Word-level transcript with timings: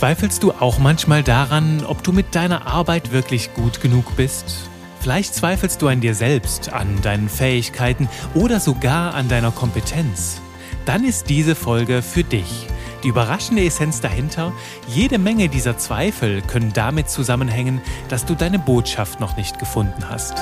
Zweifelst 0.00 0.42
du 0.42 0.52
auch 0.52 0.78
manchmal 0.78 1.22
daran, 1.22 1.84
ob 1.84 2.02
du 2.02 2.12
mit 2.12 2.34
deiner 2.34 2.66
Arbeit 2.66 3.12
wirklich 3.12 3.52
gut 3.52 3.82
genug 3.82 4.16
bist? 4.16 4.70
Vielleicht 4.98 5.34
zweifelst 5.34 5.82
du 5.82 5.88
an 5.88 6.00
dir 6.00 6.14
selbst, 6.14 6.72
an 6.72 7.02
deinen 7.02 7.28
Fähigkeiten 7.28 8.08
oder 8.32 8.60
sogar 8.60 9.12
an 9.12 9.28
deiner 9.28 9.50
Kompetenz. 9.50 10.40
Dann 10.86 11.04
ist 11.04 11.28
diese 11.28 11.54
Folge 11.54 12.00
für 12.00 12.24
dich. 12.24 12.66
Die 13.04 13.08
überraschende 13.08 13.62
Essenz 13.62 14.00
dahinter, 14.00 14.54
jede 14.88 15.18
Menge 15.18 15.50
dieser 15.50 15.76
Zweifel 15.76 16.40
können 16.40 16.72
damit 16.72 17.10
zusammenhängen, 17.10 17.82
dass 18.08 18.24
du 18.24 18.34
deine 18.34 18.58
Botschaft 18.58 19.20
noch 19.20 19.36
nicht 19.36 19.58
gefunden 19.58 20.08
hast. 20.08 20.32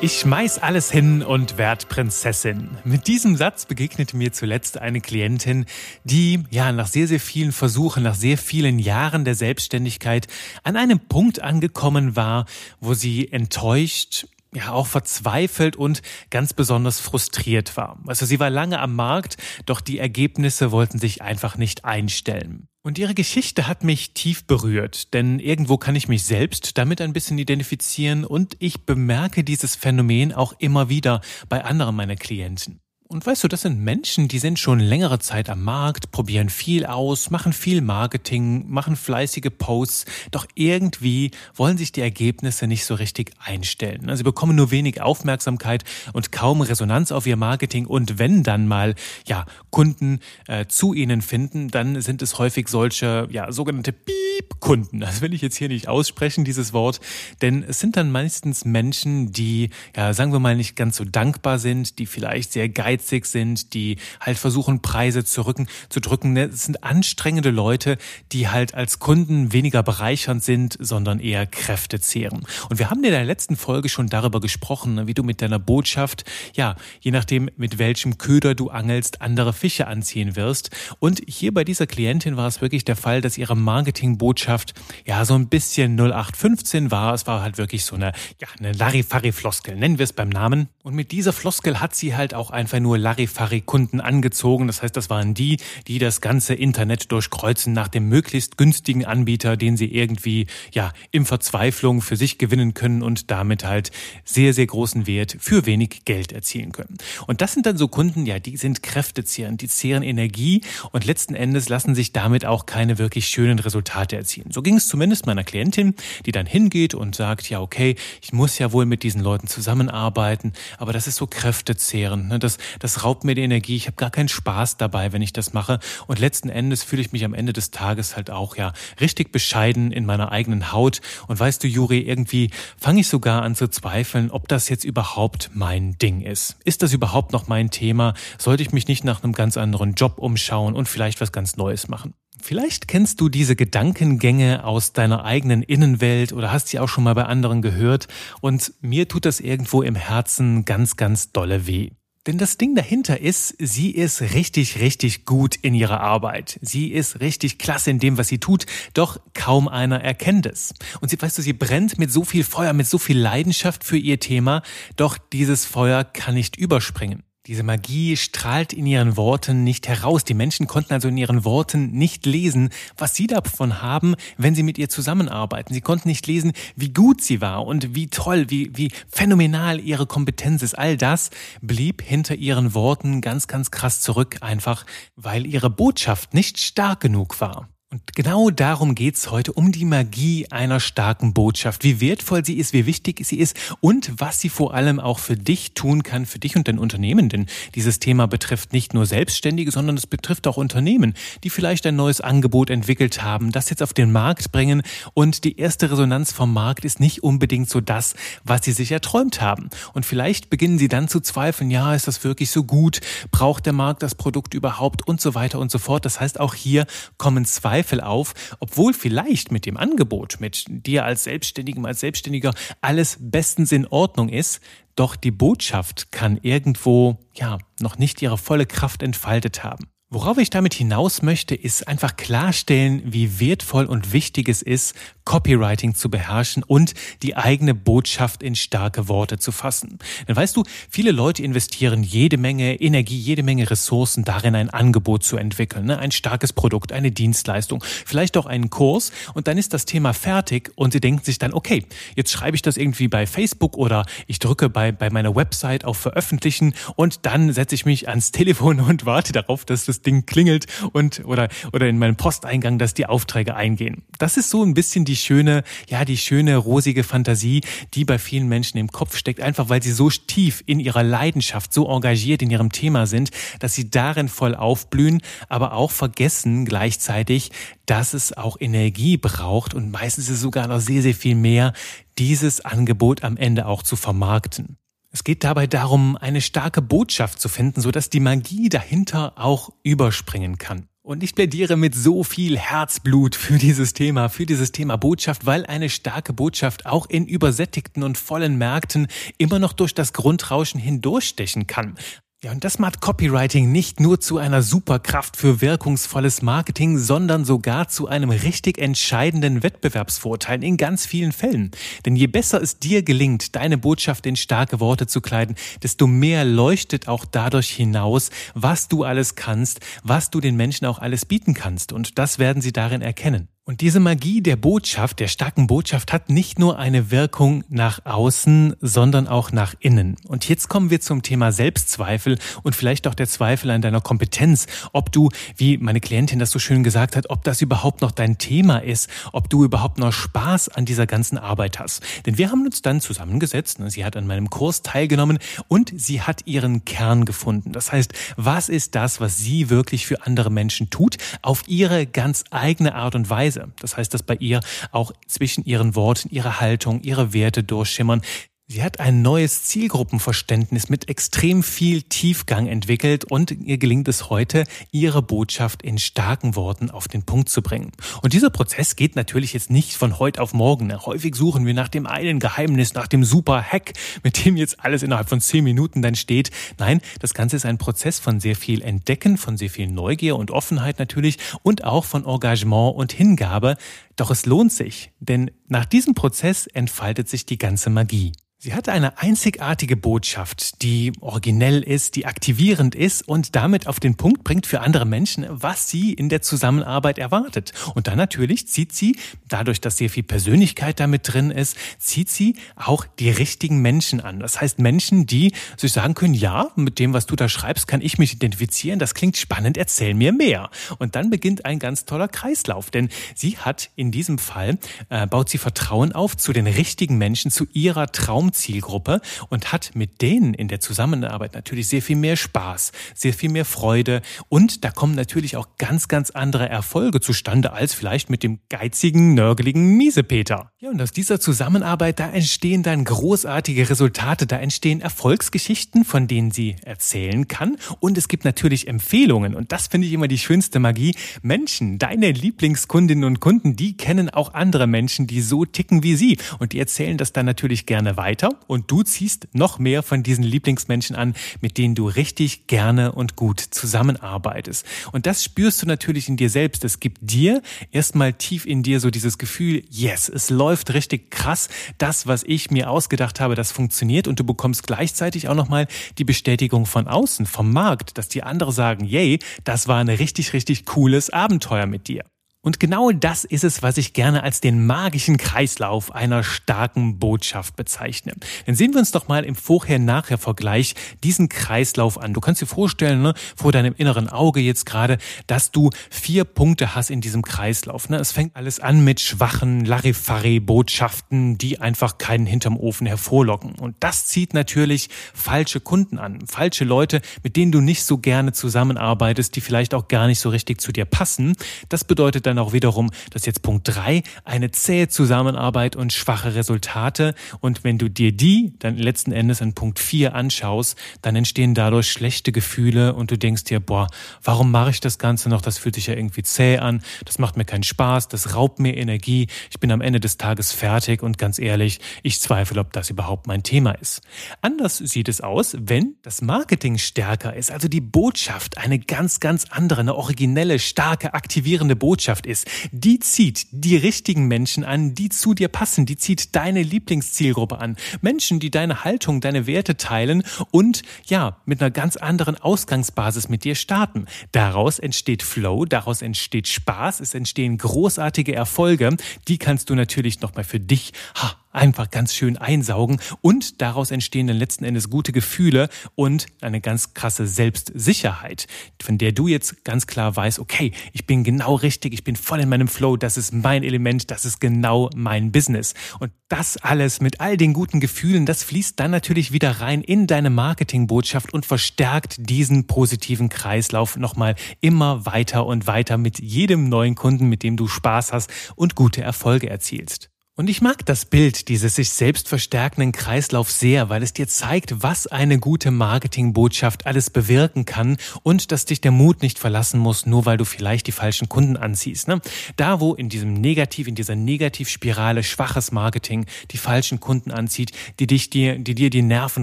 Ich 0.00 0.20
schmeiß 0.20 0.58
alles 0.58 0.92
hin 0.92 1.24
und 1.24 1.58
werd 1.58 1.88
Prinzessin. 1.88 2.70
Mit 2.84 3.08
diesem 3.08 3.36
Satz 3.36 3.66
begegnete 3.66 4.16
mir 4.16 4.32
zuletzt 4.32 4.78
eine 4.78 5.00
Klientin, 5.00 5.66
die 6.04 6.44
ja 6.50 6.70
nach 6.70 6.86
sehr, 6.86 7.08
sehr 7.08 7.18
vielen 7.18 7.50
Versuchen, 7.50 8.04
nach 8.04 8.14
sehr 8.14 8.38
vielen 8.38 8.78
Jahren 8.78 9.24
der 9.24 9.34
Selbstständigkeit 9.34 10.28
an 10.62 10.76
einem 10.76 11.00
Punkt 11.00 11.42
angekommen 11.42 12.14
war, 12.14 12.46
wo 12.78 12.94
sie 12.94 13.32
enttäuscht, 13.32 14.28
ja 14.54 14.70
auch 14.70 14.86
verzweifelt 14.86 15.74
und 15.74 16.00
ganz 16.30 16.52
besonders 16.52 17.00
frustriert 17.00 17.76
war. 17.76 17.98
Also 18.06 18.24
sie 18.24 18.38
war 18.38 18.50
lange 18.50 18.78
am 18.78 18.94
Markt, 18.94 19.36
doch 19.66 19.80
die 19.80 19.98
Ergebnisse 19.98 20.70
wollten 20.70 21.00
sich 21.00 21.22
einfach 21.22 21.56
nicht 21.56 21.84
einstellen. 21.84 22.68
Und 22.88 22.96
ihre 22.96 23.12
Geschichte 23.12 23.66
hat 23.68 23.84
mich 23.84 24.14
tief 24.14 24.46
berührt, 24.46 25.12
denn 25.12 25.40
irgendwo 25.40 25.76
kann 25.76 25.94
ich 25.94 26.08
mich 26.08 26.24
selbst 26.24 26.78
damit 26.78 27.02
ein 27.02 27.12
bisschen 27.12 27.36
identifizieren 27.36 28.24
und 28.24 28.56
ich 28.60 28.86
bemerke 28.86 29.44
dieses 29.44 29.76
Phänomen 29.76 30.32
auch 30.32 30.54
immer 30.58 30.88
wieder 30.88 31.20
bei 31.50 31.66
anderen 31.66 31.96
meiner 31.96 32.16
Klienten. 32.16 32.80
Und 33.10 33.24
weißt 33.24 33.42
du, 33.42 33.48
das 33.48 33.62
sind 33.62 33.80
Menschen, 33.82 34.28
die 34.28 34.38
sind 34.38 34.58
schon 34.58 34.80
längere 34.80 35.18
Zeit 35.18 35.48
am 35.48 35.62
Markt, 35.62 36.10
probieren 36.10 36.50
viel 36.50 36.84
aus, 36.84 37.30
machen 37.30 37.54
viel 37.54 37.80
Marketing, 37.80 38.66
machen 38.68 38.96
fleißige 38.96 39.48
Posts, 39.56 40.04
doch 40.30 40.46
irgendwie 40.54 41.30
wollen 41.54 41.78
sich 41.78 41.90
die 41.90 42.02
Ergebnisse 42.02 42.66
nicht 42.66 42.84
so 42.84 42.94
richtig 42.94 43.30
einstellen. 43.42 44.14
Sie 44.14 44.22
bekommen 44.22 44.56
nur 44.56 44.70
wenig 44.70 45.00
Aufmerksamkeit 45.00 45.84
und 46.12 46.32
kaum 46.32 46.60
Resonanz 46.60 47.10
auf 47.10 47.26
ihr 47.26 47.38
Marketing 47.38 47.86
und 47.86 48.18
wenn 48.18 48.42
dann 48.42 48.68
mal 48.68 48.94
ja 49.26 49.46
Kunden 49.70 50.20
äh, 50.46 50.66
zu 50.66 50.92
ihnen 50.92 51.22
finden, 51.22 51.68
dann 51.68 52.02
sind 52.02 52.20
es 52.20 52.38
häufig 52.38 52.68
solche 52.68 53.26
ja 53.30 53.50
sogenannte 53.50 53.94
Piep-Kunden. 53.94 55.00
Das 55.00 55.22
will 55.22 55.32
ich 55.32 55.40
jetzt 55.40 55.56
hier 55.56 55.68
nicht 55.68 55.88
aussprechen, 55.88 56.44
dieses 56.44 56.74
Wort, 56.74 57.00
denn 57.40 57.64
es 57.66 57.80
sind 57.80 57.96
dann 57.96 58.12
meistens 58.12 58.66
Menschen, 58.66 59.32
die 59.32 59.70
ja 59.96 60.12
sagen 60.12 60.30
wir 60.32 60.40
mal 60.40 60.56
nicht 60.56 60.76
ganz 60.76 60.98
so 60.98 61.06
dankbar 61.06 61.58
sind, 61.58 61.98
die 61.98 62.04
vielleicht 62.04 62.52
sehr 62.52 62.68
geizig 62.68 62.97
geizig 62.98 63.26
sind, 63.26 63.74
die 63.74 63.96
halt 64.20 64.38
versuchen, 64.38 64.82
Preise 64.82 65.24
zu, 65.24 65.42
rücken, 65.42 65.68
zu 65.88 66.00
drücken. 66.00 66.32
Ne, 66.32 66.50
sind 66.52 66.82
anstrengende 66.84 67.50
Leute, 67.50 67.96
die 68.32 68.48
halt 68.48 68.74
als 68.74 68.98
Kunden 68.98 69.52
weniger 69.52 69.82
bereichernd 69.82 70.42
sind, 70.42 70.76
sondern 70.80 71.20
eher 71.20 71.46
Kräfte 71.46 72.00
zehren. 72.00 72.44
Und 72.68 72.78
wir 72.78 72.90
haben 72.90 73.02
in 73.04 73.10
der 73.10 73.24
letzten 73.24 73.56
Folge 73.56 73.88
schon 73.88 74.08
darüber 74.08 74.40
gesprochen, 74.40 74.94
ne, 74.96 75.06
wie 75.06 75.14
du 75.14 75.22
mit 75.22 75.40
deiner 75.40 75.58
Botschaft, 75.58 76.24
ja, 76.54 76.76
je 77.00 77.10
nachdem, 77.10 77.50
mit 77.56 77.78
welchem 77.78 78.18
Köder 78.18 78.54
du 78.54 78.70
angelst, 78.70 79.22
andere 79.22 79.52
Fische 79.52 79.86
anziehen 79.86 80.36
wirst. 80.36 80.70
Und 80.98 81.22
hier 81.26 81.54
bei 81.54 81.64
dieser 81.64 81.86
Klientin 81.86 82.36
war 82.36 82.48
es 82.48 82.60
wirklich 82.60 82.84
der 82.84 82.96
Fall, 82.96 83.20
dass 83.20 83.38
ihre 83.38 83.56
Marketingbotschaft 83.56 84.74
ja 85.06 85.24
so 85.24 85.34
ein 85.34 85.48
bisschen 85.48 85.98
0815 85.98 86.90
war. 86.90 87.14
Es 87.14 87.26
war 87.26 87.42
halt 87.42 87.58
wirklich 87.58 87.84
so 87.84 87.94
eine, 87.94 88.12
ja, 88.40 88.48
eine 88.58 88.72
Larifari-Floskel, 88.72 89.76
nennen 89.76 89.98
wir 89.98 90.04
es 90.04 90.12
beim 90.12 90.28
Namen. 90.28 90.68
Und 90.82 90.94
mit 90.94 91.12
dieser 91.12 91.32
Floskel 91.32 91.80
hat 91.80 91.94
sie 91.94 92.16
halt 92.16 92.34
auch 92.34 92.50
einfach 92.50 92.80
nur 92.80 92.87
nur 92.88 92.96
Larifari-Kunden 92.96 94.00
angezogen. 94.00 94.66
Das 94.66 94.80
heißt, 94.82 94.96
das 94.96 95.10
waren 95.10 95.34
die, 95.34 95.58
die 95.88 95.98
das 95.98 96.22
ganze 96.22 96.54
Internet 96.54 97.12
durchkreuzen 97.12 97.74
nach 97.74 97.88
dem 97.88 98.08
möglichst 98.08 98.56
günstigen 98.56 99.04
Anbieter, 99.04 99.58
den 99.58 99.76
sie 99.76 99.92
irgendwie, 99.92 100.46
ja, 100.72 100.94
in 101.10 101.26
Verzweiflung 101.26 102.00
für 102.00 102.16
sich 102.16 102.38
gewinnen 102.38 102.72
können 102.72 103.02
und 103.02 103.30
damit 103.30 103.62
halt 103.62 103.90
sehr, 104.24 104.54
sehr 104.54 104.66
großen 104.66 105.06
Wert 105.06 105.36
für 105.38 105.66
wenig 105.66 106.06
Geld 106.06 106.32
erzielen 106.32 106.72
können. 106.72 106.96
Und 107.26 107.42
das 107.42 107.52
sind 107.52 107.66
dann 107.66 107.76
so 107.76 107.88
Kunden, 107.88 108.24
ja, 108.24 108.38
die 108.38 108.56
sind 108.56 108.82
kräftezehrend, 108.82 109.60
die 109.60 109.68
zehren 109.68 110.02
Energie 110.02 110.62
und 110.90 111.04
letzten 111.04 111.34
Endes 111.34 111.68
lassen 111.68 111.94
sich 111.94 112.14
damit 112.14 112.46
auch 112.46 112.64
keine 112.64 112.96
wirklich 112.96 113.28
schönen 113.28 113.58
Resultate 113.58 114.16
erzielen. 114.16 114.50
So 114.50 114.62
ging 114.62 114.76
es 114.76 114.88
zumindest 114.88 115.26
meiner 115.26 115.44
Klientin, 115.44 115.94
die 116.24 116.32
dann 116.32 116.46
hingeht 116.46 116.94
und 116.94 117.14
sagt, 117.14 117.50
ja, 117.50 117.60
okay, 117.60 117.96
ich 118.22 118.32
muss 118.32 118.58
ja 118.58 118.72
wohl 118.72 118.86
mit 118.86 119.02
diesen 119.02 119.20
Leuten 119.20 119.46
zusammenarbeiten, 119.46 120.54
aber 120.78 120.94
das 120.94 121.06
ist 121.06 121.16
so 121.16 121.26
kräftezehrend. 121.26 122.28
Ne? 122.28 122.38
Das, 122.38 122.56
das 122.78 123.04
raubt 123.04 123.24
mir 123.24 123.34
die 123.34 123.42
Energie, 123.42 123.76
ich 123.76 123.86
habe 123.86 123.96
gar 123.96 124.10
keinen 124.10 124.28
Spaß 124.28 124.76
dabei, 124.76 125.12
wenn 125.12 125.22
ich 125.22 125.32
das 125.32 125.52
mache. 125.52 125.78
Und 126.06 126.18
letzten 126.18 126.48
Endes 126.48 126.82
fühle 126.82 127.02
ich 127.02 127.12
mich 127.12 127.24
am 127.24 127.34
Ende 127.34 127.52
des 127.52 127.70
Tages 127.70 128.16
halt 128.16 128.30
auch 128.30 128.56
ja 128.56 128.72
richtig 129.00 129.32
bescheiden 129.32 129.92
in 129.92 130.06
meiner 130.06 130.32
eigenen 130.32 130.72
Haut. 130.72 131.00
Und 131.26 131.38
weißt 131.38 131.62
du, 131.62 131.68
Juri, 131.68 132.00
irgendwie 132.00 132.50
fange 132.78 133.00
ich 133.00 133.08
sogar 133.08 133.42
an 133.42 133.54
zu 133.54 133.68
zweifeln, 133.68 134.30
ob 134.30 134.48
das 134.48 134.68
jetzt 134.68 134.84
überhaupt 134.84 135.50
mein 135.54 135.96
Ding 135.98 136.20
ist. 136.20 136.56
Ist 136.64 136.82
das 136.82 136.92
überhaupt 136.92 137.32
noch 137.32 137.48
mein 137.48 137.70
Thema? 137.70 138.14
Sollte 138.38 138.62
ich 138.62 138.72
mich 138.72 138.88
nicht 138.88 139.04
nach 139.04 139.22
einem 139.22 139.32
ganz 139.32 139.56
anderen 139.56 139.94
Job 139.94 140.18
umschauen 140.18 140.74
und 140.74 140.88
vielleicht 140.88 141.20
was 141.20 141.32
ganz 141.32 141.56
Neues 141.56 141.88
machen? 141.88 142.14
Vielleicht 142.40 142.88
kennst 142.88 143.20
du 143.20 143.28
diese 143.28 143.56
Gedankengänge 143.56 144.64
aus 144.64 144.92
deiner 144.92 145.24
eigenen 145.24 145.62
Innenwelt 145.62 146.32
oder 146.32 146.52
hast 146.52 146.68
sie 146.68 146.78
auch 146.78 146.88
schon 146.88 147.04
mal 147.04 147.14
bei 147.14 147.24
anderen 147.24 147.62
gehört 147.62 148.06
und 148.40 148.72
mir 148.80 149.08
tut 149.08 149.24
das 149.24 149.40
irgendwo 149.40 149.82
im 149.82 149.96
Herzen 149.96 150.64
ganz, 150.64 150.96
ganz 150.96 151.32
dolle 151.32 151.66
weh. 151.66 151.90
Denn 152.28 152.36
das 152.36 152.58
Ding 152.58 152.74
dahinter 152.74 153.22
ist, 153.22 153.54
sie 153.58 153.90
ist 153.90 154.20
richtig, 154.20 154.80
richtig 154.80 155.24
gut 155.24 155.56
in 155.56 155.72
ihrer 155.72 156.00
Arbeit. 156.00 156.58
Sie 156.60 156.88
ist 156.88 157.20
richtig 157.20 157.58
klasse 157.58 157.88
in 157.90 158.00
dem, 158.00 158.18
was 158.18 158.28
sie 158.28 158.36
tut, 158.36 158.66
doch 158.92 159.18
kaum 159.32 159.66
einer 159.66 160.02
erkennt 160.02 160.44
es. 160.44 160.74
Und 161.00 161.08
sie, 161.08 161.18
weißt 161.18 161.38
du, 161.38 161.40
sie 161.40 161.54
brennt 161.54 161.98
mit 161.98 162.12
so 162.12 162.24
viel 162.24 162.44
Feuer, 162.44 162.74
mit 162.74 162.86
so 162.86 162.98
viel 162.98 163.18
Leidenschaft 163.18 163.82
für 163.82 163.96
ihr 163.96 164.20
Thema, 164.20 164.60
doch 164.96 165.16
dieses 165.16 165.64
Feuer 165.64 166.04
kann 166.04 166.34
nicht 166.34 166.56
überspringen. 166.56 167.22
Diese 167.48 167.62
Magie 167.62 168.18
strahlt 168.18 168.74
in 168.74 168.84
ihren 168.84 169.16
Worten 169.16 169.64
nicht 169.64 169.88
heraus. 169.88 170.22
Die 170.22 170.34
Menschen 170.34 170.66
konnten 170.66 170.92
also 170.92 171.08
in 171.08 171.16
ihren 171.16 171.46
Worten 171.46 171.92
nicht 171.92 172.26
lesen, 172.26 172.68
was 172.98 173.14
sie 173.14 173.26
davon 173.26 173.80
haben, 173.80 174.16
wenn 174.36 174.54
sie 174.54 174.62
mit 174.62 174.76
ihr 174.76 174.90
zusammenarbeiten. 174.90 175.72
Sie 175.72 175.80
konnten 175.80 176.08
nicht 176.08 176.26
lesen, 176.26 176.52
wie 176.76 176.92
gut 176.92 177.22
sie 177.22 177.40
war 177.40 177.64
und 177.64 177.94
wie 177.94 178.08
toll, 178.08 178.50
wie, 178.50 178.70
wie 178.74 178.92
phänomenal 179.08 179.80
ihre 179.80 180.06
Kompetenz 180.06 180.62
ist. 180.62 180.78
All 180.78 180.98
das 180.98 181.30
blieb 181.62 182.02
hinter 182.02 182.34
ihren 182.34 182.74
Worten 182.74 183.22
ganz, 183.22 183.46
ganz 183.46 183.70
krass 183.70 184.02
zurück, 184.02 184.36
einfach 184.42 184.84
weil 185.16 185.46
ihre 185.46 185.70
Botschaft 185.70 186.34
nicht 186.34 186.58
stark 186.58 187.00
genug 187.00 187.40
war. 187.40 187.66
Und 187.90 188.14
genau 188.14 188.50
darum 188.50 188.94
geht's 188.94 189.30
heute, 189.30 189.54
um 189.54 189.72
die 189.72 189.86
Magie 189.86 190.46
einer 190.50 190.78
starken 190.78 191.32
Botschaft, 191.32 191.84
wie 191.84 192.02
wertvoll 192.02 192.44
sie 192.44 192.58
ist, 192.58 192.74
wie 192.74 192.84
wichtig 192.84 193.24
sie 193.24 193.38
ist 193.38 193.56
und 193.80 194.12
was 194.18 194.40
sie 194.40 194.50
vor 194.50 194.74
allem 194.74 195.00
auch 195.00 195.18
für 195.18 195.38
dich 195.38 195.72
tun 195.72 196.02
kann, 196.02 196.26
für 196.26 196.38
dich 196.38 196.54
und 196.54 196.68
dein 196.68 196.78
Unternehmen. 196.78 197.30
Denn 197.30 197.46
dieses 197.74 197.98
Thema 197.98 198.26
betrifft 198.26 198.74
nicht 198.74 198.92
nur 198.92 199.06
Selbstständige, 199.06 199.70
sondern 199.70 199.96
es 199.96 200.06
betrifft 200.06 200.46
auch 200.46 200.58
Unternehmen, 200.58 201.14
die 201.44 201.48
vielleicht 201.48 201.86
ein 201.86 201.96
neues 201.96 202.20
Angebot 202.20 202.68
entwickelt 202.68 203.22
haben, 203.22 203.52
das 203.52 203.70
jetzt 203.70 203.82
auf 203.82 203.94
den 203.94 204.12
Markt 204.12 204.52
bringen 204.52 204.82
und 205.14 205.44
die 205.44 205.56
erste 205.56 205.90
Resonanz 205.90 206.30
vom 206.30 206.52
Markt 206.52 206.84
ist 206.84 207.00
nicht 207.00 207.22
unbedingt 207.22 207.70
so 207.70 207.80
das, 207.80 208.14
was 208.44 208.66
sie 208.66 208.72
sich 208.72 208.92
erträumt 208.92 209.40
haben. 209.40 209.70
Und 209.94 210.04
vielleicht 210.04 210.50
beginnen 210.50 210.78
sie 210.78 210.88
dann 210.88 211.08
zu 211.08 211.20
zweifeln, 211.20 211.70
ja, 211.70 211.94
ist 211.94 212.06
das 212.06 212.22
wirklich 212.22 212.50
so 212.50 212.64
gut? 212.64 213.00
Braucht 213.30 213.64
der 213.64 213.72
Markt 213.72 214.02
das 214.02 214.14
Produkt 214.14 214.52
überhaupt? 214.52 215.08
Und 215.08 215.22
so 215.22 215.34
weiter 215.34 215.58
und 215.58 215.70
so 215.70 215.78
fort. 215.78 216.04
Das 216.04 216.20
heißt, 216.20 216.38
auch 216.38 216.54
hier 216.54 216.86
kommen 217.16 217.46
zwei 217.46 217.77
Zweifel 217.78 218.00
auf, 218.00 218.34
obwohl 218.58 218.92
vielleicht 218.92 219.52
mit 219.52 219.64
dem 219.64 219.76
Angebot, 219.76 220.40
mit 220.40 220.64
dir 220.68 221.04
als 221.04 221.24
Selbstständigem, 221.24 221.84
als 221.84 222.00
Selbstständiger 222.00 222.52
alles 222.80 223.18
bestens 223.20 223.70
in 223.70 223.86
Ordnung 223.86 224.28
ist, 224.28 224.60
doch 224.96 225.14
die 225.14 225.30
Botschaft 225.30 226.10
kann 226.10 226.40
irgendwo, 226.42 227.18
ja, 227.34 227.58
noch 227.78 227.96
nicht 227.96 228.20
ihre 228.20 228.36
volle 228.36 228.66
Kraft 228.66 229.04
entfaltet 229.04 229.62
haben. 229.62 229.86
Worauf 230.10 230.38
ich 230.38 230.50
damit 230.50 230.74
hinaus 230.74 231.22
möchte, 231.22 231.54
ist 231.54 231.86
einfach 231.86 232.16
klarstellen, 232.16 233.02
wie 233.04 233.38
wertvoll 233.38 233.84
und 233.84 234.12
wichtig 234.12 234.48
es 234.48 234.62
ist, 234.62 234.96
Copywriting 235.28 235.94
zu 235.94 236.08
beherrschen 236.08 236.62
und 236.62 236.94
die 237.22 237.36
eigene 237.36 237.74
Botschaft 237.74 238.42
in 238.42 238.56
starke 238.56 239.08
Worte 239.08 239.38
zu 239.38 239.52
fassen. 239.52 239.98
Denn 240.26 240.34
weißt 240.34 240.56
du, 240.56 240.64
viele 240.88 241.10
Leute 241.10 241.42
investieren 241.42 242.02
jede 242.02 242.38
Menge 242.38 242.80
Energie, 242.80 243.18
jede 243.18 243.42
Menge 243.42 243.68
Ressourcen 243.68 244.24
darin, 244.24 244.54
ein 244.54 244.70
Angebot 244.70 245.24
zu 245.24 245.36
entwickeln, 245.36 245.84
ne? 245.84 245.98
ein 245.98 246.12
starkes 246.12 246.54
Produkt, 246.54 246.92
eine 246.92 247.12
Dienstleistung, 247.12 247.84
vielleicht 248.06 248.38
auch 248.38 248.46
einen 248.46 248.70
Kurs 248.70 249.12
und 249.34 249.48
dann 249.48 249.58
ist 249.58 249.74
das 249.74 249.84
Thema 249.84 250.14
fertig 250.14 250.72
und 250.76 250.94
sie 250.94 251.00
denken 251.00 251.22
sich 251.22 251.36
dann, 251.36 251.52
okay, 251.52 251.84
jetzt 252.16 252.32
schreibe 252.32 252.54
ich 252.54 252.62
das 252.62 252.78
irgendwie 252.78 253.08
bei 253.08 253.26
Facebook 253.26 253.76
oder 253.76 254.06
ich 254.28 254.38
drücke 254.38 254.70
bei, 254.70 254.92
bei 254.92 255.10
meiner 255.10 255.36
Website 255.36 255.84
auf 255.84 255.98
Veröffentlichen 255.98 256.72
und 256.96 257.26
dann 257.26 257.52
setze 257.52 257.74
ich 257.74 257.84
mich 257.84 258.08
ans 258.08 258.32
Telefon 258.32 258.80
und 258.88 259.04
warte 259.04 259.34
darauf, 259.34 259.66
dass 259.66 259.84
das 259.84 260.00
Ding 260.00 260.24
klingelt 260.24 260.64
und 260.94 261.22
oder 261.26 261.48
oder 261.74 261.86
in 261.86 261.98
meinem 261.98 262.16
Posteingang, 262.16 262.78
dass 262.78 262.94
die 262.94 263.04
Aufträge 263.04 263.54
eingehen. 263.54 264.04
Das 264.18 264.38
ist 264.38 264.48
so 264.48 264.64
ein 264.64 264.72
bisschen 264.72 265.04
die 265.04 265.17
schöne, 265.20 265.62
ja, 265.88 266.04
die 266.04 266.16
schöne 266.16 266.56
rosige 266.56 267.04
Fantasie, 267.04 267.62
die 267.94 268.04
bei 268.04 268.18
vielen 268.18 268.48
Menschen 268.48 268.78
im 268.78 268.88
Kopf 268.88 269.16
steckt, 269.16 269.40
einfach 269.40 269.68
weil 269.68 269.82
sie 269.82 269.92
so 269.92 270.08
tief 270.10 270.62
in 270.66 270.80
ihrer 270.80 271.02
Leidenschaft, 271.02 271.72
so 271.72 271.88
engagiert 271.88 272.42
in 272.42 272.50
ihrem 272.50 272.72
Thema 272.72 273.06
sind, 273.06 273.30
dass 273.60 273.74
sie 273.74 273.90
darin 273.90 274.28
voll 274.28 274.54
aufblühen, 274.54 275.20
aber 275.48 275.72
auch 275.72 275.90
vergessen 275.90 276.64
gleichzeitig, 276.64 277.50
dass 277.86 278.14
es 278.14 278.36
auch 278.36 278.56
Energie 278.60 279.16
braucht 279.16 279.74
und 279.74 279.90
meistens 279.90 280.28
ist 280.28 280.36
es 280.36 280.40
sogar 280.40 280.66
noch 280.66 280.80
sehr, 280.80 281.02
sehr 281.02 281.14
viel 281.14 281.34
mehr, 281.34 281.72
dieses 282.18 282.60
Angebot 282.64 283.22
am 283.22 283.36
Ende 283.36 283.66
auch 283.66 283.82
zu 283.82 283.96
vermarkten. 283.96 284.76
Es 285.10 285.24
geht 285.24 285.44
dabei 285.44 285.66
darum, 285.66 286.16
eine 286.16 286.40
starke 286.40 286.82
Botschaft 286.82 287.40
zu 287.40 287.48
finden, 287.48 287.80
sodass 287.80 288.10
die 288.10 288.20
Magie 288.20 288.68
dahinter 288.68 289.32
auch 289.36 289.70
überspringen 289.82 290.58
kann. 290.58 290.87
Und 291.08 291.22
ich 291.22 291.34
plädiere 291.34 291.78
mit 291.78 291.94
so 291.94 292.22
viel 292.22 292.58
Herzblut 292.58 293.34
für 293.34 293.56
dieses 293.56 293.94
Thema, 293.94 294.28
für 294.28 294.44
dieses 294.44 294.72
Thema 294.72 294.96
Botschaft, 294.96 295.46
weil 295.46 295.64
eine 295.64 295.88
starke 295.88 296.34
Botschaft 296.34 296.84
auch 296.84 297.06
in 297.08 297.24
übersättigten 297.24 298.02
und 298.02 298.18
vollen 298.18 298.58
Märkten 298.58 299.06
immer 299.38 299.58
noch 299.58 299.72
durch 299.72 299.94
das 299.94 300.12
Grundrauschen 300.12 300.78
hindurchstechen 300.78 301.66
kann. 301.66 301.96
Ja, 302.44 302.52
und 302.52 302.62
das 302.62 302.78
macht 302.78 303.00
Copywriting 303.00 303.72
nicht 303.72 303.98
nur 303.98 304.20
zu 304.20 304.38
einer 304.38 304.62
Superkraft 304.62 305.36
für 305.36 305.60
wirkungsvolles 305.60 306.40
Marketing, 306.40 306.96
sondern 306.96 307.44
sogar 307.44 307.88
zu 307.88 308.06
einem 308.06 308.30
richtig 308.30 308.78
entscheidenden 308.78 309.64
Wettbewerbsvorteil 309.64 310.62
in 310.62 310.76
ganz 310.76 311.04
vielen 311.04 311.32
Fällen. 311.32 311.72
Denn 312.06 312.14
je 312.14 312.28
besser 312.28 312.62
es 312.62 312.78
dir 312.78 313.02
gelingt, 313.02 313.56
deine 313.56 313.76
Botschaft 313.76 314.24
in 314.24 314.36
starke 314.36 314.78
Worte 314.78 315.08
zu 315.08 315.20
kleiden, 315.20 315.56
desto 315.82 316.06
mehr 316.06 316.44
leuchtet 316.44 317.08
auch 317.08 317.24
dadurch 317.24 317.70
hinaus, 317.70 318.30
was 318.54 318.86
du 318.86 319.02
alles 319.02 319.34
kannst, 319.34 319.80
was 320.04 320.30
du 320.30 320.40
den 320.40 320.54
Menschen 320.54 320.86
auch 320.86 321.00
alles 321.00 321.26
bieten 321.26 321.54
kannst. 321.54 321.92
Und 321.92 322.20
das 322.20 322.38
werden 322.38 322.62
sie 322.62 322.72
darin 322.72 323.02
erkennen. 323.02 323.48
Und 323.68 323.82
diese 323.82 324.00
Magie 324.00 324.40
der 324.40 324.56
Botschaft, 324.56 325.20
der 325.20 325.28
starken 325.28 325.66
Botschaft 325.66 326.10
hat 326.10 326.30
nicht 326.30 326.58
nur 326.58 326.78
eine 326.78 327.10
Wirkung 327.10 327.64
nach 327.68 328.00
außen, 328.06 328.74
sondern 328.80 329.28
auch 329.28 329.52
nach 329.52 329.74
innen. 329.78 330.16
Und 330.26 330.48
jetzt 330.48 330.70
kommen 330.70 330.88
wir 330.88 331.02
zum 331.02 331.20
Thema 331.20 331.52
Selbstzweifel 331.52 332.38
und 332.62 332.74
vielleicht 332.74 333.06
auch 333.06 333.14
der 333.14 333.28
Zweifel 333.28 333.70
an 333.70 333.82
deiner 333.82 334.00
Kompetenz, 334.00 334.68
ob 334.94 335.12
du, 335.12 335.28
wie 335.58 335.76
meine 335.76 336.00
Klientin 336.00 336.38
das 336.38 336.50
so 336.50 336.58
schön 336.58 336.82
gesagt 336.82 337.14
hat, 337.14 337.28
ob 337.28 337.44
das 337.44 337.60
überhaupt 337.60 338.00
noch 338.00 338.10
dein 338.10 338.38
Thema 338.38 338.78
ist, 338.78 339.10
ob 339.34 339.50
du 339.50 339.64
überhaupt 339.64 339.98
noch 339.98 340.14
Spaß 340.14 340.70
an 340.70 340.86
dieser 340.86 341.06
ganzen 341.06 341.36
Arbeit 341.36 341.78
hast. 341.78 342.02
Denn 342.24 342.38
wir 342.38 342.50
haben 342.50 342.64
uns 342.64 342.80
dann 342.80 343.02
zusammengesetzt, 343.02 343.80
sie 343.88 344.02
hat 344.02 344.16
an 344.16 344.26
meinem 344.26 344.48
Kurs 344.48 344.80
teilgenommen 344.80 345.40
und 345.68 345.92
sie 345.94 346.22
hat 346.22 346.46
ihren 346.46 346.86
Kern 346.86 347.26
gefunden. 347.26 347.72
Das 347.72 347.92
heißt, 347.92 348.14
was 348.38 348.70
ist 348.70 348.94
das, 348.94 349.20
was 349.20 349.36
sie 349.36 349.68
wirklich 349.68 350.06
für 350.06 350.24
andere 350.24 350.50
Menschen 350.50 350.88
tut, 350.88 351.18
auf 351.42 351.64
ihre 351.66 352.06
ganz 352.06 352.44
eigene 352.50 352.94
Art 352.94 353.14
und 353.14 353.28
Weise. 353.28 353.57
Weise. 353.58 353.72
Das 353.80 353.96
heißt, 353.96 354.12
dass 354.14 354.22
bei 354.22 354.36
ihr 354.36 354.60
auch 354.92 355.12
zwischen 355.26 355.64
ihren 355.64 355.94
Worten, 355.94 356.28
ihre 356.30 356.60
Haltung, 356.60 357.02
ihre 357.02 357.32
Werte 357.32 357.62
durchschimmern. 357.62 358.22
Sie 358.70 358.82
hat 358.82 359.00
ein 359.00 359.22
neues 359.22 359.62
Zielgruppenverständnis 359.62 360.90
mit 360.90 361.08
extrem 361.08 361.62
viel 361.62 362.02
Tiefgang 362.02 362.66
entwickelt 362.66 363.24
und 363.24 363.50
ihr 363.50 363.78
gelingt 363.78 364.08
es 364.08 364.28
heute, 364.28 364.64
ihre 364.92 365.22
Botschaft 365.22 365.82
in 365.82 365.96
starken 365.96 366.54
Worten 366.54 366.90
auf 366.90 367.08
den 367.08 367.22
Punkt 367.22 367.48
zu 367.48 367.62
bringen. 367.62 367.92
Und 368.20 368.34
dieser 368.34 368.50
Prozess 368.50 368.94
geht 368.94 369.16
natürlich 369.16 369.54
jetzt 369.54 369.70
nicht 369.70 369.94
von 369.94 370.18
heute 370.18 370.42
auf 370.42 370.52
morgen. 370.52 370.94
Häufig 370.94 371.34
suchen 371.34 371.64
wir 371.64 371.72
nach 371.72 371.88
dem 371.88 372.06
einen 372.06 372.40
Geheimnis, 372.40 372.92
nach 372.92 373.06
dem 373.06 373.24
super 373.24 373.62
Hack, 373.62 373.94
mit 374.22 374.44
dem 374.44 374.58
jetzt 374.58 374.84
alles 374.84 375.02
innerhalb 375.02 375.30
von 375.30 375.40
zehn 375.40 375.64
Minuten 375.64 376.02
dann 376.02 376.14
steht. 376.14 376.50
Nein, 376.76 377.00
das 377.20 377.32
Ganze 377.32 377.56
ist 377.56 377.64
ein 377.64 377.78
Prozess 377.78 378.18
von 378.18 378.38
sehr 378.38 378.54
viel 378.54 378.82
Entdecken, 378.82 379.38
von 379.38 379.56
sehr 379.56 379.70
viel 379.70 379.86
Neugier 379.86 380.36
und 380.36 380.50
Offenheit 380.50 380.98
natürlich 380.98 381.38
und 381.62 381.84
auch 381.84 382.04
von 382.04 382.26
Engagement 382.26 382.96
und 382.96 383.12
Hingabe. 383.12 383.78
Doch 384.16 384.30
es 384.30 384.44
lohnt 384.44 384.72
sich, 384.72 385.10
denn 385.20 385.50
nach 385.68 385.84
diesem 385.84 386.14
Prozess 386.14 386.66
entfaltet 386.66 387.28
sich 387.28 387.44
die 387.44 387.58
ganze 387.58 387.90
Magie. 387.90 388.32
Sie 388.60 388.74
hat 388.74 388.88
eine 388.88 389.18
einzigartige 389.18 389.96
Botschaft, 389.96 390.82
die 390.82 391.12
originell 391.20 391.80
ist, 391.80 392.16
die 392.16 392.26
aktivierend 392.26 392.96
ist 392.96 393.22
und 393.22 393.54
damit 393.54 393.86
auf 393.86 394.00
den 394.00 394.16
Punkt 394.16 394.42
bringt 394.42 394.66
für 394.66 394.80
andere 394.80 395.06
Menschen, 395.06 395.46
was 395.48 395.88
sie 395.88 396.12
in 396.12 396.28
der 396.28 396.42
Zusammenarbeit 396.42 397.18
erwartet. 397.18 397.72
Und 397.94 398.08
dann 398.08 398.16
natürlich 398.16 398.66
zieht 398.66 398.92
sie, 398.92 399.16
dadurch, 399.46 399.80
dass 399.80 399.98
sehr 399.98 400.10
viel 400.10 400.24
Persönlichkeit 400.24 400.98
damit 400.98 401.32
drin 401.32 401.52
ist, 401.52 401.76
zieht 402.00 402.30
sie 402.30 402.56
auch 402.74 403.06
die 403.20 403.30
richtigen 403.30 403.78
Menschen 403.80 404.20
an. 404.20 404.40
Das 404.40 404.60
heißt 404.60 404.80
Menschen, 404.80 405.24
die 405.24 405.52
sich 405.76 405.92
sagen 405.92 406.14
können, 406.14 406.34
ja, 406.34 406.72
mit 406.74 406.98
dem, 406.98 407.12
was 407.12 407.26
du 407.26 407.36
da 407.36 407.48
schreibst, 407.48 407.86
kann 407.86 408.00
ich 408.00 408.18
mich 408.18 408.32
identifizieren, 408.32 408.98
das 408.98 409.14
klingt 409.14 409.36
spannend, 409.36 409.76
erzähl 409.76 410.14
mir 410.14 410.32
mehr. 410.32 410.68
Und 410.98 411.14
dann 411.14 411.30
beginnt 411.30 411.64
ein 411.64 411.78
ganz 411.78 412.06
toller 412.06 412.26
Kreislauf, 412.26 412.90
denn 412.90 413.08
sie 413.36 413.56
hat 413.56 413.90
in 413.94 414.10
diesem 414.10 414.38
Fall, 414.38 414.78
äh, 415.10 415.28
baut 415.28 415.48
sie 415.48 415.57
Vertrauen 415.58 416.12
auf 416.12 416.36
zu 416.36 416.52
den 416.52 416.66
richtigen 416.66 417.18
Menschen, 417.18 417.50
zu 417.50 417.66
ihrer 417.72 418.06
Traum 418.06 418.38
Traumzielgruppe 418.38 419.20
und 419.48 419.72
hat 419.72 419.90
mit 419.94 420.22
denen 420.22 420.54
in 420.54 420.68
der 420.68 420.80
Zusammenarbeit 420.80 421.54
natürlich 421.54 421.88
sehr 421.88 422.02
viel 422.02 422.16
mehr 422.16 422.36
Spaß, 422.36 422.92
sehr 423.14 423.32
viel 423.32 423.50
mehr 423.50 423.64
Freude 423.64 424.22
und 424.48 424.84
da 424.84 424.90
kommen 424.90 425.14
natürlich 425.14 425.56
auch 425.56 425.76
ganz, 425.76 426.08
ganz 426.08 426.30
andere 426.30 426.68
Erfolge 426.68 427.20
zustande 427.20 427.72
als 427.72 427.94
vielleicht 427.94 428.30
mit 428.30 428.42
dem 428.42 428.60
geizigen, 428.68 429.34
nörgeligen 429.34 429.96
Miesepeter. 429.96 430.70
Ja, 430.78 430.90
und 430.90 431.02
aus 431.02 431.10
dieser 431.10 431.40
Zusammenarbeit, 431.40 432.20
da 432.20 432.30
entstehen 432.30 432.82
dann 432.82 433.04
großartige 433.04 433.90
Resultate, 433.90 434.46
da 434.46 434.58
entstehen 434.58 435.00
Erfolgsgeschichten, 435.00 436.04
von 436.04 436.28
denen 436.28 436.50
sie 436.50 436.76
erzählen 436.84 437.48
kann 437.48 437.76
und 437.98 438.16
es 438.16 438.28
gibt 438.28 438.44
natürlich 438.44 438.86
Empfehlungen 438.86 439.54
und 439.54 439.72
das 439.72 439.88
finde 439.88 440.06
ich 440.06 440.12
immer 440.12 440.28
die 440.28 440.38
schönste 440.38 440.78
Magie. 440.78 441.16
Menschen, 441.42 441.98
deine 441.98 442.30
Lieblingskundinnen 442.30 443.24
und 443.24 443.40
Kunden, 443.40 443.74
die 443.74 443.96
kennen 443.96 444.30
auch 444.30 444.54
andere 444.54 444.86
Menschen, 444.86 445.26
die 445.26 445.40
so 445.48 445.64
ticken 445.64 446.02
wie 446.02 446.14
sie 446.14 446.38
und 446.60 446.72
die 446.72 446.78
erzählen 446.78 447.18
das 447.18 447.32
dann 447.32 447.46
natürlich 447.46 447.86
gerne 447.86 448.16
weiter 448.16 448.50
und 448.66 448.90
du 448.90 449.02
ziehst 449.02 449.48
noch 449.52 449.78
mehr 449.78 450.02
von 450.02 450.22
diesen 450.22 450.44
Lieblingsmenschen 450.44 451.16
an, 451.16 451.34
mit 451.60 451.78
denen 451.78 451.94
du 451.94 452.06
richtig 452.08 452.66
gerne 452.66 453.12
und 453.12 453.34
gut 453.34 453.60
zusammenarbeitest. 453.60 454.86
Und 455.12 455.26
das 455.26 455.42
spürst 455.42 455.82
du 455.82 455.86
natürlich 455.86 456.28
in 456.28 456.36
dir 456.36 456.50
selbst. 456.50 456.84
Es 456.84 457.00
gibt 457.00 457.18
dir 457.20 457.62
erstmal 457.90 458.32
tief 458.32 458.66
in 458.66 458.82
dir 458.82 459.00
so 459.00 459.10
dieses 459.10 459.38
Gefühl, 459.38 459.82
yes, 459.90 460.28
es 460.28 460.50
läuft 460.50 460.94
richtig 460.94 461.30
krass. 461.30 461.68
Das, 461.98 462.26
was 462.26 462.44
ich 462.44 462.70
mir 462.70 462.90
ausgedacht 462.90 463.40
habe, 463.40 463.54
das 463.54 463.72
funktioniert 463.72 464.28
und 464.28 464.38
du 464.38 464.44
bekommst 464.44 464.86
gleichzeitig 464.86 465.48
auch 465.48 465.54
nochmal 465.54 465.88
die 466.18 466.24
Bestätigung 466.24 466.86
von 466.86 467.08
außen, 467.08 467.46
vom 467.46 467.72
Markt, 467.72 468.18
dass 468.18 468.28
die 468.28 468.42
andere 468.42 468.72
sagen, 468.72 469.04
yay, 469.04 469.38
das 469.64 469.88
war 469.88 469.98
ein 469.98 470.08
richtig, 470.08 470.52
richtig 470.52 470.84
cooles 470.84 471.30
Abenteuer 471.30 471.86
mit 471.86 472.08
dir. 472.08 472.24
Und 472.60 472.80
genau 472.80 473.12
das 473.12 473.44
ist 473.44 473.62
es, 473.62 473.84
was 473.84 473.98
ich 473.98 474.14
gerne 474.14 474.42
als 474.42 474.60
den 474.60 474.84
magischen 474.84 475.36
Kreislauf 475.36 476.12
einer 476.12 476.42
starken 476.42 477.20
Botschaft 477.20 477.76
bezeichne. 477.76 478.34
Dann 478.66 478.74
sehen 478.74 478.92
wir 478.94 478.98
uns 478.98 479.12
doch 479.12 479.28
mal 479.28 479.44
im 479.44 479.54
Vorher-Nachher-Vergleich 479.54 480.96
diesen 481.22 481.48
Kreislauf 481.48 482.18
an. 482.18 482.34
Du 482.34 482.40
kannst 482.40 482.60
dir 482.60 482.66
vorstellen, 482.66 483.22
ne, 483.22 483.34
vor 483.54 483.70
deinem 483.70 483.94
inneren 483.96 484.28
Auge 484.28 484.58
jetzt 484.58 484.86
gerade, 484.86 485.18
dass 485.46 485.70
du 485.70 485.90
vier 486.10 486.42
Punkte 486.42 486.96
hast 486.96 487.10
in 487.10 487.20
diesem 487.20 487.42
Kreislauf. 487.42 488.08
Ne? 488.08 488.16
Es 488.16 488.32
fängt 488.32 488.56
alles 488.56 488.80
an 488.80 489.04
mit 489.04 489.20
schwachen 489.20 489.84
Larifari-Botschaften, 489.84 491.58
die 491.58 491.78
einfach 491.78 492.18
keinen 492.18 492.46
hinterm 492.46 492.76
Ofen 492.76 493.06
hervorlocken. 493.06 493.76
Und 493.76 493.94
das 494.00 494.26
zieht 494.26 494.52
natürlich 494.52 495.10
falsche 495.32 495.78
Kunden 495.78 496.18
an, 496.18 496.44
falsche 496.48 496.84
Leute, 496.84 497.20
mit 497.44 497.54
denen 497.54 497.70
du 497.70 497.80
nicht 497.80 498.02
so 498.02 498.18
gerne 498.18 498.52
zusammenarbeitest, 498.52 499.54
die 499.54 499.60
vielleicht 499.60 499.94
auch 499.94 500.08
gar 500.08 500.26
nicht 500.26 500.40
so 500.40 500.48
richtig 500.48 500.80
zu 500.80 500.90
dir 500.90 501.04
passen. 501.04 501.54
Das 501.88 502.02
bedeutet 502.02 502.47
dann 502.48 502.58
auch 502.58 502.72
wiederum, 502.72 503.10
dass 503.30 503.46
jetzt 503.46 503.62
Punkt 503.62 503.86
drei 503.88 504.22
eine 504.44 504.70
zähe 504.70 505.08
Zusammenarbeit 505.08 505.96
und 505.96 506.12
schwache 506.12 506.54
Resultate. 506.54 507.34
Und 507.60 507.84
wenn 507.84 507.98
du 507.98 508.08
dir 508.08 508.32
die 508.32 508.74
dann 508.78 508.96
letzten 508.96 509.32
Endes 509.32 509.62
an 509.62 509.74
Punkt 509.74 509.98
vier 509.98 510.34
anschaust, 510.34 510.96
dann 511.22 511.36
entstehen 511.36 511.74
dadurch 511.74 512.10
schlechte 512.10 512.52
Gefühle 512.52 513.14
und 513.14 513.30
du 513.30 513.38
denkst 513.38 513.64
dir, 513.64 513.80
boah, 513.80 514.08
warum 514.42 514.70
mache 514.70 514.90
ich 514.90 515.00
das 515.00 515.18
Ganze 515.18 515.48
noch? 515.48 515.62
Das 515.62 515.78
fühlt 515.78 515.94
sich 515.94 516.06
ja 516.06 516.14
irgendwie 516.14 516.42
zäh 516.42 516.78
an. 516.78 517.02
Das 517.24 517.38
macht 517.38 517.56
mir 517.56 517.64
keinen 517.64 517.82
Spaß. 517.82 518.28
Das 518.28 518.54
raubt 518.54 518.80
mir 518.80 518.96
Energie. 518.96 519.46
Ich 519.70 519.78
bin 519.78 519.92
am 519.92 520.00
Ende 520.00 520.20
des 520.20 520.38
Tages 520.38 520.72
fertig 520.72 521.22
und 521.22 521.38
ganz 521.38 521.58
ehrlich, 521.58 522.00
ich 522.22 522.40
zweifle, 522.40 522.80
ob 522.80 522.92
das 522.92 523.10
überhaupt 523.10 523.46
mein 523.46 523.62
Thema 523.62 523.92
ist. 523.92 524.22
Anders 524.62 524.98
sieht 524.98 525.28
es 525.28 525.40
aus, 525.40 525.76
wenn 525.78 526.16
das 526.22 526.40
Marketing 526.42 526.98
stärker 526.98 527.54
ist, 527.54 527.70
also 527.70 527.88
die 527.88 528.00
Botschaft 528.00 528.78
eine 528.78 528.98
ganz, 528.98 529.40
ganz 529.40 529.66
andere, 529.70 530.00
eine 530.00 530.14
originelle, 530.14 530.78
starke, 530.78 531.34
aktivierende 531.34 531.96
Botschaft 531.96 532.37
Botschaft 532.38 532.46
ist, 532.46 532.66
die 532.92 533.18
zieht 533.18 533.66
die 533.70 533.96
richtigen 533.96 534.46
Menschen 534.46 534.84
an, 534.84 535.14
die 535.14 535.28
zu 535.28 535.54
dir 535.54 535.68
passen, 535.68 536.06
die 536.06 536.16
zieht 536.16 536.54
deine 536.54 536.82
Lieblingszielgruppe 536.82 537.78
an. 537.78 537.96
Menschen, 538.20 538.60
die 538.60 538.70
deine 538.70 539.04
Haltung, 539.04 539.40
deine 539.40 539.66
Werte 539.66 539.96
teilen 539.96 540.42
und 540.70 541.02
ja, 541.26 541.58
mit 541.64 541.80
einer 541.80 541.90
ganz 541.90 542.16
anderen 542.16 542.56
Ausgangsbasis 542.56 543.48
mit 543.48 543.64
dir 543.64 543.74
starten. 543.74 544.26
Daraus 544.52 544.98
entsteht 544.98 545.42
Flow, 545.42 545.84
daraus 545.84 546.22
entsteht 546.22 546.68
Spaß, 546.68 547.20
es 547.20 547.34
entstehen 547.34 547.78
großartige 547.78 548.54
Erfolge. 548.54 549.16
Die 549.48 549.58
kannst 549.58 549.90
du 549.90 549.94
natürlich 549.94 550.40
nochmal 550.40 550.64
für 550.64 550.80
dich 550.80 551.12
ha, 551.34 551.56
einfach 551.70 552.10
ganz 552.10 552.34
schön 552.34 552.56
einsaugen 552.56 553.20
und 553.40 553.80
daraus 553.80 554.10
entstehen 554.10 554.46
dann 554.46 554.56
letzten 554.56 554.84
Endes 554.84 555.10
gute 555.10 555.32
Gefühle 555.32 555.88
und 556.14 556.46
eine 556.60 556.80
ganz 556.80 557.14
krasse 557.14 557.46
Selbstsicherheit, 557.46 558.66
von 559.00 559.18
der 559.18 559.32
du 559.32 559.48
jetzt 559.48 559.84
ganz 559.84 560.06
klar 560.06 560.34
weißt, 560.34 560.58
okay, 560.58 560.92
ich 561.12 561.26
bin 561.26 561.44
genau 561.44 561.74
richtig, 561.74 562.14
ich 562.14 562.24
bin 562.24 562.36
voll 562.36 562.60
in 562.60 562.68
meinem 562.68 562.88
Flow, 562.88 563.16
das 563.16 563.36
ist 563.36 563.52
mein 563.52 563.82
Element, 563.82 564.30
das 564.30 564.44
ist 564.44 564.60
genau 564.60 565.10
mein 565.14 565.52
Business. 565.52 565.94
Und 566.18 566.32
das 566.48 566.78
alles 566.78 567.20
mit 567.20 567.40
all 567.40 567.56
den 567.56 567.74
guten 567.74 568.00
Gefühlen, 568.00 568.46
das 568.46 568.62
fließt 568.64 568.98
dann 568.98 569.10
natürlich 569.10 569.52
wieder 569.52 569.80
rein 569.80 570.00
in 570.00 570.26
deine 570.26 570.50
Marketingbotschaft 570.50 571.52
und 571.52 571.66
verstärkt 571.66 572.36
diesen 572.38 572.86
positiven 572.86 573.48
Kreislauf 573.48 574.16
nochmal 574.16 574.54
immer 574.80 575.26
weiter 575.26 575.66
und 575.66 575.86
weiter 575.86 576.16
mit 576.16 576.38
jedem 576.38 576.88
neuen 576.88 577.14
Kunden, 577.14 577.48
mit 577.48 577.62
dem 577.62 577.76
du 577.76 577.86
Spaß 577.86 578.32
hast 578.32 578.50
und 578.76 578.94
gute 578.94 579.22
Erfolge 579.22 579.68
erzielst. 579.68 580.30
Und 580.58 580.68
ich 580.68 580.82
mag 580.82 581.06
das 581.06 581.24
Bild 581.24 581.68
dieses 581.68 581.94
sich 581.94 582.10
selbst 582.10 582.48
verstärkenden 582.48 583.12
Kreislaufs 583.12 583.78
sehr, 583.78 584.08
weil 584.08 584.24
es 584.24 584.32
dir 584.32 584.48
zeigt, 584.48 585.04
was 585.04 585.28
eine 585.28 585.60
gute 585.60 585.92
Marketingbotschaft 585.92 587.06
alles 587.06 587.30
bewirken 587.30 587.84
kann 587.84 588.16
und 588.42 588.72
dass 588.72 588.84
dich 588.84 589.00
der 589.00 589.12
Mut 589.12 589.40
nicht 589.40 589.56
verlassen 589.56 590.00
muss, 590.00 590.26
nur 590.26 590.46
weil 590.46 590.56
du 590.56 590.64
vielleicht 590.64 591.06
die 591.06 591.12
falschen 591.12 591.48
Kunden 591.48 591.76
anziehst. 591.76 592.26
Ne? 592.26 592.40
Da, 592.74 592.98
wo 592.98 593.14
in 593.14 593.28
diesem 593.28 593.52
Negativ, 593.52 594.08
in 594.08 594.16
dieser 594.16 594.34
Negativspirale 594.34 595.44
schwaches 595.44 595.92
Marketing 595.92 596.44
die 596.72 596.78
falschen 596.78 597.20
Kunden 597.20 597.52
anzieht, 597.52 597.92
die 598.18 598.26
dich 598.26 598.50
dir, 598.50 598.80
die 598.80 598.96
dir 598.96 599.10
die 599.10 599.22
Nerven 599.22 599.62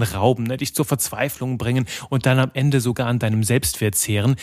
rauben, 0.00 0.44
ne? 0.44 0.56
dich 0.56 0.74
zur 0.74 0.86
Verzweiflung 0.86 1.58
bringen 1.58 1.84
und 2.08 2.24
dann 2.24 2.38
am 2.38 2.52
Ende 2.54 2.80
sogar 2.80 3.06
an 3.06 3.18
deinem 3.18 3.44
Selbstwert 3.44 3.96
zehren, 3.96 4.36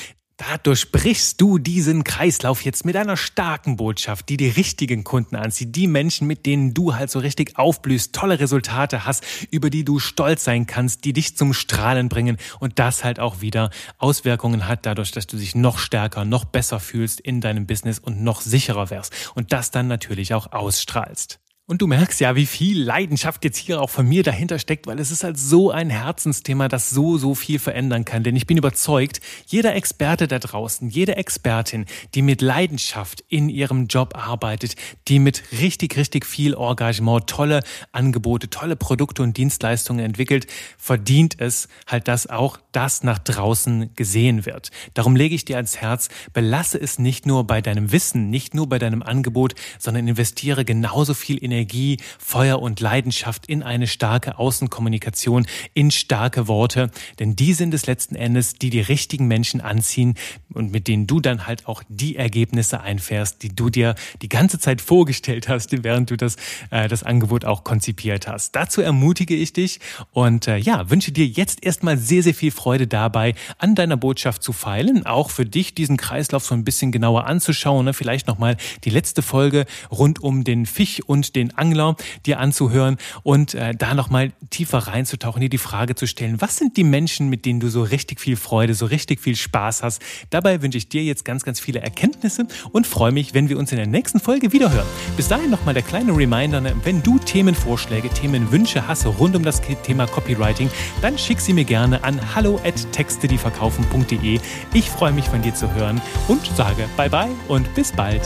da 0.50 0.58
durchbrichst 0.58 1.40
du 1.40 1.58
diesen 1.58 2.04
Kreislauf 2.04 2.66
jetzt 2.66 2.86
mit 2.86 2.98
einer 2.98 3.16
starken 3.16 3.78
Botschaft, 3.78 4.28
die 4.30 4.38
die 4.38 4.50
richtigen 4.50 5.04
Kunden 5.04 5.36
anzieht, 5.36 5.76
die 5.76 5.88
Menschen, 5.88 6.28
mit 6.28 6.46
denen 6.46 6.74
du 6.74 6.96
halt 6.96 7.10
so 7.10 7.20
richtig 7.20 7.58
aufblühst, 7.58 8.14
tolle 8.14 8.40
Resultate 8.40 9.06
hast, 9.06 9.24
über 9.52 9.70
die 9.70 9.86
du 9.86 10.00
stolz 10.00 10.44
sein 10.44 10.66
kannst, 10.66 11.06
die 11.06 11.14
dich 11.14 11.38
zum 11.38 11.54
Strahlen 11.54 12.10
bringen 12.10 12.38
und 12.60 12.80
das 12.80 13.04
halt 13.04 13.20
auch 13.20 13.42
wieder 13.42 13.70
Auswirkungen 13.98 14.68
hat 14.68 14.86
dadurch, 14.86 15.12
dass 15.12 15.28
du 15.28 15.38
dich 15.38 15.56
noch 15.56 15.78
stärker, 15.78 16.26
noch 16.26 16.46
besser 16.46 16.80
fühlst 16.80 17.22
in 17.22 17.40
deinem 17.40 17.66
Business 17.66 18.00
und 18.00 18.22
noch 18.22 18.42
sicherer 18.42 18.90
wärst 18.90 19.14
und 19.36 19.54
das 19.54 19.72
dann 19.72 19.88
natürlich 19.88 20.34
auch 20.34 20.52
ausstrahlst. 20.52 21.40
Und 21.66 21.82
du 21.82 21.88
merkst 21.88 22.20
ja, 22.20 22.36
wie 22.36 22.46
viel 22.46 22.84
Leidenschaft 22.84 23.46
jetzt 23.46 23.56
hier 23.56 23.80
auch 23.80 23.90
von 23.90 24.06
mir 24.06 24.22
dahinter 24.22 24.60
steckt, 24.60 24.86
weil 24.86 25.00
es 25.00 25.12
ist 25.12 25.24
halt 25.24 25.40
so 25.40 25.72
ein 25.72 25.90
Herzensthema, 25.90 26.68
das 26.68 26.90
so, 26.90 27.18
so 27.18 27.36
viel 27.36 27.58
verändern 27.58 28.04
kann. 28.04 28.22
Denn 28.22 28.36
ich 28.36 28.46
bin 28.46 28.58
überzeugt, 28.58 29.22
jeder 29.48 29.74
Experte 29.74 30.28
da 30.28 30.40
draußen, 30.40 30.90
jede 30.90 31.16
Expertin, 31.16 31.86
die 32.16 32.22
mit 32.22 32.42
Leidenschaft 32.42 33.24
in 33.30 33.48
ihrem 33.48 33.88
Job 33.88 34.14
arbeitet, 34.14 34.76
die 35.08 35.20
mit 35.20 35.42
richtig, 35.54 35.96
richtig 35.96 36.26
viel 36.26 36.54
Engagement 36.54 37.28
tolle 37.28 37.62
Angebote, 37.94 38.50
tolle 38.50 38.76
Produkte 38.76 39.24
und 39.24 39.38
Dienstleistungen 39.38 40.04
entwickelt, 40.04 40.48
verdient 40.78 41.40
es 41.40 41.70
halt, 41.88 42.10
dass 42.10 42.28
auch 42.28 42.60
das 42.74 43.04
nach 43.04 43.20
draußen 43.20 43.96
gesehen 43.96 44.46
wird. 44.46 44.72
Darum 44.96 45.16
lege 45.16 45.34
ich 45.34 45.46
dir 45.46 45.56
ans 45.56 45.78
Herz, 45.78 46.10
belasse 46.34 46.78
es 46.78 47.00
nicht 47.00 47.26
nur 47.26 47.48
bei 47.48 47.62
deinem 47.62 47.94
Wissen, 47.94 48.30
nicht 48.30 48.54
nur 48.54 48.68
bei 48.68 48.80
deinem 48.80 49.02
Angebot, 49.02 49.56
sondern 49.80 50.10
investiere 50.10 50.66
genauso 50.66 51.14
viel 51.14 51.38
in 51.38 51.53
Energie, 51.54 51.98
Feuer 52.18 52.60
und 52.60 52.80
Leidenschaft 52.80 53.46
in 53.46 53.64
eine 53.64 53.88
starke 53.88 54.40
Außenkommunikation, 54.40 55.46
in 55.74 55.92
starke 55.92 56.48
Worte. 56.48 56.90
Denn 57.20 57.36
die 57.36 57.54
sind 57.54 57.74
es 57.74 57.86
letzten 57.86 58.16
Endes, 58.16 58.56
die 58.56 58.70
die 58.70 58.82
richtigen 58.82 59.28
Menschen 59.28 59.62
anziehen 59.62 60.16
und 60.54 60.72
mit 60.72 60.88
denen 60.88 61.08
du 61.08 61.20
dann 61.20 61.46
halt 61.46 61.68
auch 61.68 61.84
die 61.90 62.16
Ergebnisse 62.16 62.82
einfährst, 62.82 63.44
die 63.44 63.56
du 63.56 63.70
dir 63.70 63.96
die 64.22 64.30
ganze 64.30 64.60
Zeit 64.60 64.82
vorgestellt 64.82 65.48
hast, 65.48 65.84
während 65.84 66.10
du 66.10 66.18
das, 66.18 66.38
äh, 66.72 66.88
das 66.88 67.04
Angebot 67.04 67.46
auch 67.46 67.64
konzipiert 67.64 68.28
hast. 68.28 68.56
Dazu 68.56 68.82
ermutige 68.82 69.36
ich 69.36 69.54
dich 69.54 69.80
und 70.12 70.48
äh, 70.48 70.58
ja, 70.58 70.90
wünsche 70.90 71.12
dir 71.12 71.26
jetzt 71.26 71.64
erstmal 71.64 71.98
sehr, 71.98 72.24
sehr 72.24 72.34
viel 72.34 72.52
Freude 72.52 72.88
dabei, 72.88 73.36
an 73.58 73.76
deiner 73.76 73.98
Botschaft 73.98 74.44
zu 74.44 74.54
feilen, 74.54 75.06
auch 75.06 75.30
für 75.30 75.46
dich 75.46 75.76
diesen 75.76 75.98
Kreislauf 75.98 76.46
so 76.46 76.56
ein 76.56 76.64
bisschen 76.64 76.92
genauer 76.92 77.26
anzuschauen. 77.26 77.86
Ne? 77.86 77.94
Vielleicht 77.94 78.28
nochmal 78.28 78.58
die 78.84 78.90
letzte 78.90 79.22
Folge 79.22 79.66
rund 79.92 80.22
um 80.22 80.44
den 80.44 80.66
Fisch 80.66 81.02
und 81.06 81.36
den 81.36 81.43
den 81.44 81.58
Angler 81.58 81.96
dir 82.26 82.40
anzuhören 82.40 82.98
und 83.24 83.54
äh, 83.54 83.74
da 83.76 83.94
nochmal 83.94 84.32
tiefer 84.50 84.80
reinzutauchen, 84.80 85.42
dir 85.42 85.50
die 85.50 85.58
Frage 85.58 85.96
zu 85.96 86.08
stellen, 86.08 86.42
was 86.42 86.58
sind 86.58 86.78
die 86.78 86.84
Menschen, 86.84 87.30
mit 87.30 87.46
denen 87.46 87.60
du 87.60 87.70
so 87.70 87.84
richtig 87.84 88.20
viel 88.20 88.36
Freude, 88.36 88.74
so 88.74 88.86
richtig 88.86 89.20
viel 89.20 89.36
Spaß 89.36 89.84
hast. 89.84 90.02
Dabei 90.30 90.62
wünsche 90.62 90.78
ich 90.78 90.90
dir 90.90 91.04
jetzt 91.04 91.26
ganz, 91.26 91.44
ganz 91.44 91.60
viele 91.60 91.82
Erkenntnisse 91.82 92.48
und 92.72 92.88
freue 92.88 93.12
mich, 93.12 93.34
wenn 93.34 93.50
wir 93.50 93.58
uns 93.58 93.72
in 93.72 93.78
der 93.78 93.88
nächsten 93.88 94.20
Folge 94.20 94.52
wiederhören. 94.52 94.88
Bis 95.18 95.28
dahin 95.28 95.50
nochmal 95.50 95.74
der 95.74 95.84
kleine 95.84 96.16
Reminder, 96.16 96.62
ne, 96.62 96.76
wenn 96.84 97.04
du 97.04 97.20
Themenvorschläge, 97.20 98.10
Themenwünsche 98.10 98.88
hast 98.88 99.06
rund 99.06 99.36
um 99.36 99.44
das 99.44 99.62
Thema 99.84 100.06
Copywriting, 100.08 100.70
dann 101.02 101.18
schick 101.18 101.40
sie 101.40 101.54
mir 101.54 101.66
gerne 101.66 102.04
an 102.04 102.20
hallo 102.36 102.60
at 102.64 102.92
textedieverkaufen.de. 102.92 104.40
Ich 104.74 104.90
freue 104.90 105.12
mich 105.12 105.28
von 105.28 105.42
dir 105.42 105.54
zu 105.54 105.74
hören 105.74 106.02
und 106.28 106.46
sage 106.56 106.88
bye 106.96 107.10
bye 107.10 107.30
und 107.48 107.74
bis 107.76 107.92
bald. 107.92 108.22